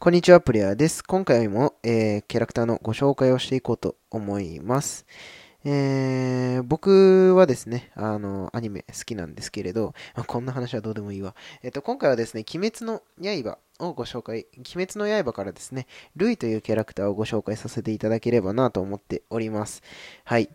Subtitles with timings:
[0.00, 1.02] こんにちは、プレイヤーです。
[1.02, 5.06] 今回も、えー、キャラクターのご紹介をしていこうと思います。
[5.64, 9.94] えー、僕はですね、あの、アニメ好きなんですけれど、
[10.28, 11.34] こんな話はどうでもいいわ。
[11.62, 19.82] えっ、と、今回はですね、鬼滅の刃をご紹介、鬼滅の刃からですね、ルイというキャラクターをご紹介させていただければなと思っております。
[20.24, 20.48] はい。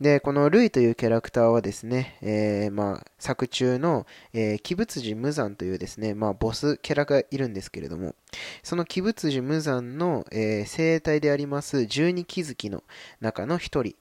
[0.00, 8.14] で、このルイというキャラクターはですね、えー、まあ、作中の、えー、鬼仏寺無惨というですね、まあ、ボスキャラがいるんですけれども、
[8.62, 12.84] その鬼仏寺無惨の、えー、生態であります十二鬼月の
[13.20, 13.94] 中の一人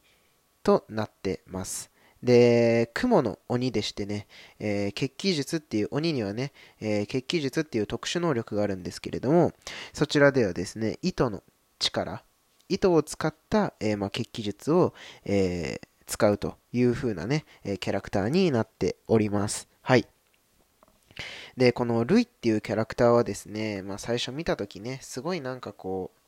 [0.64, 1.92] となってます。
[2.24, 4.28] で、雲の鬼でしてね、
[4.60, 9.54] えー、血気術っていう鬼にはね、えー、血気術っていう特殊能力があるんですけれども、
[9.94, 11.44] そちらではですね、糸の
[11.80, 12.24] 力、
[12.70, 14.94] 糸を使った、えー、まあ、血気術を、
[15.24, 19.68] えー、使うという風なね、えキャラクターになっております。
[19.82, 20.08] はい。
[21.58, 26.20] で、このルイっていうキャラクターはですね、まあ、最初見た時ね、すごいなんかこう、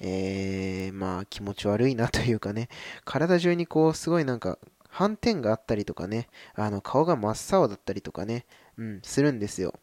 [0.00, 2.68] えー、まあ気持ち悪いなというかね、
[3.04, 9.74] 体中にこうすごいなんか斑点があったりとかね、あの顔が真っ青だったりとかね、うん、するんですよ。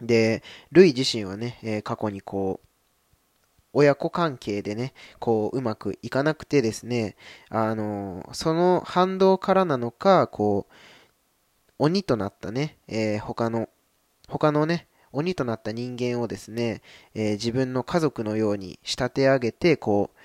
[0.00, 2.66] で、ルイ自身はね、えー、過去にこう、
[3.72, 7.16] 親子関係でね、こう、うまくいかなくてですね、
[7.48, 10.72] あの、その反動からなのか、こう、
[11.78, 13.68] 鬼となったね、えー、他の、
[14.28, 16.82] 他のね、鬼となった人間をですね、
[17.14, 20.18] えー、自分の家族のように仕立て上げて、こう、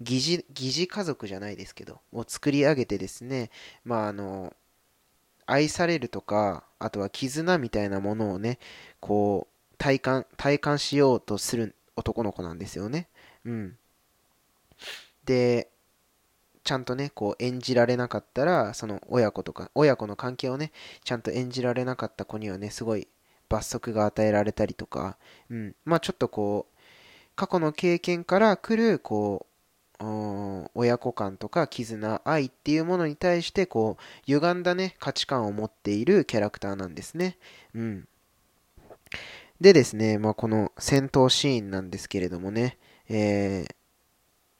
[0.00, 3.50] 疑似、疑似家族じゃないですけど、を作り上げてですね、
[3.84, 4.54] まあ、あの、
[5.46, 8.58] 愛されるとか、あとは絆みたいなものをね、
[9.00, 13.08] こう、体感、体感しようとする男の子なんですよね。
[13.44, 13.76] うん。
[15.24, 15.70] で、
[16.64, 20.72] ちゃんとね、こう演じられなかったら、その親子とか、親子の関係をね、
[21.04, 23.08] ちゃんと演じられなかった子にはね、すごい
[23.48, 25.18] 罰則が与えられたりとか、
[25.50, 26.78] うん、まあちょっとこう、
[27.34, 29.52] 過去の経験から来る、こう、
[30.74, 37.38] 親子感とか絆、愛っていうものに対して、こう、歪んだね、価値観を持っているキャラクターなんですね。
[37.74, 38.08] うん。
[39.62, 42.78] でですね、まあこの戦闘シーンなんですけれどもね、
[43.08, 43.74] えー、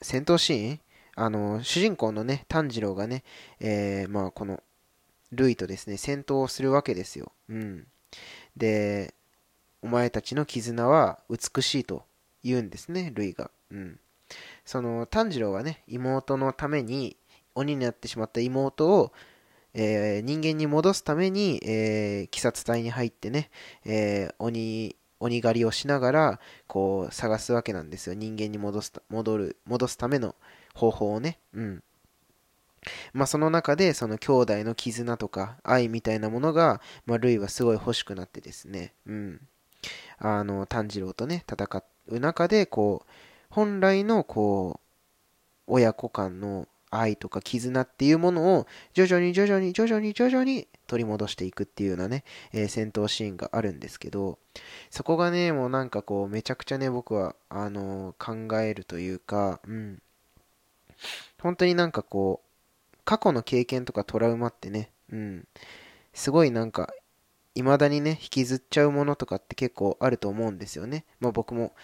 [0.00, 0.80] 戦闘シーン？
[1.16, 3.24] あの、主人公のね、炭治郎がね、
[3.58, 4.62] えー、まあこの、
[5.32, 7.32] ルイとですね、戦闘をするわけですよ。
[7.48, 7.86] うん。
[8.56, 9.12] で、
[9.82, 12.04] お前たちの絆は美しいと
[12.44, 13.50] 言うんですね、ルイが。
[13.72, 13.98] うん。
[14.64, 17.16] その炭治郎はね、妹のために、
[17.56, 19.12] 鬼になってしまった妹を、
[19.74, 23.50] えー、人間に戻すために、えー、鬼殺隊に入ってね、
[23.84, 28.14] えー、鬼、鬼狩りをしながら、こう、探すわけなんですよ。
[28.14, 30.34] 人間に戻す、戻る、戻すための
[30.74, 31.38] 方法をね。
[31.54, 31.82] うん。
[33.12, 39.40] まあ、その中でその兄弟の絆とか愛みたいなものが、まあ、ルイはすごい欲しくなってですね、うん、
[40.18, 43.08] あの炭治郎とね戦う中でこう
[43.50, 44.82] 本来のこう
[45.66, 54.38] 親子間の愛とか絆っていうものを徐々に徐々に徐々に徐々に取り戻していくっていうようなね、えー、戦闘シーンがあるんですけど
[54.90, 60.02] そこがねもうなんかこうめちゃくちゃね僕はあのー、考えるというかうん
[61.40, 62.52] 本当になんかこう
[63.04, 65.46] 過去の経験とかトラウマってね、うん、
[66.12, 66.92] すごいなんか、
[67.54, 71.04] 未だにね、引きずっちゃうものとかって結構あると思うんですよね。
[71.20, 71.74] まあ僕も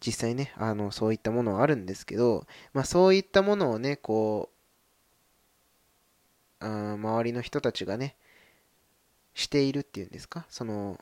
[0.00, 4.50] 実際ね、あの、そういったものはあるんですけど、まあそういったものをね、こ
[6.60, 8.16] う、あ周りの人たちがね、
[9.34, 10.98] しているっていうんですか、その、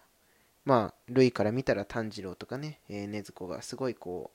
[0.65, 4.31] まあ、ルイから見たら炭治郎とかね、えー、禰豆子がすごいこ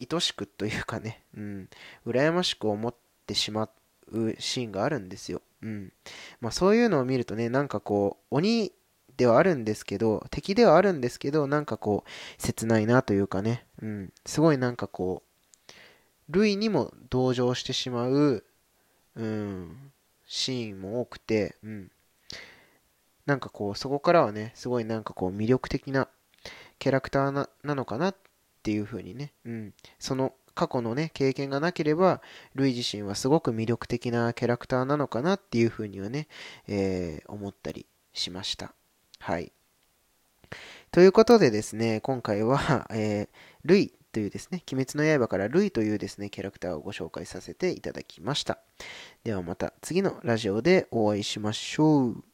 [0.00, 1.68] う、愛しくというかね、うん、
[2.06, 2.94] 羨ましく思っ
[3.26, 3.70] てしま
[4.08, 5.40] うシーンがあるんですよ。
[5.62, 5.92] うん。
[6.40, 8.72] まあそういうのを見るとね、なんかこう、鬼
[9.16, 12.10] ではあるんですけど、敵ではあるんですけど、なんかこう、
[12.42, 14.12] 切ないなというかね、うん。
[14.26, 15.22] すごいなんかこ
[15.68, 15.72] う、
[16.30, 18.44] 類にも同情してしまう、
[19.16, 19.92] うん、
[20.26, 21.90] シーンも多くて、うん。
[23.26, 26.08] なんかこう、そこからはね、すごいなんかこう、魅力的な
[26.78, 28.16] キャラクターななのかなっ
[28.62, 29.74] ていう風にね、うん。
[29.98, 32.22] その過去のね、経験がなければ、
[32.54, 36.28] ルイ自身はすごく魅力的なキャラクターなのかなっていうふうにはね、
[36.68, 38.74] えー、思ったりしました。
[39.24, 39.52] はい。
[40.92, 43.28] ということでですね、今回は、 えー、
[43.64, 48.58] ルイというですね、鬼滅の刃からルイというですね、キャラクターをご紹介させていただきました。
[49.22, 52.33] ではまた次のラジオでお会いしましょう。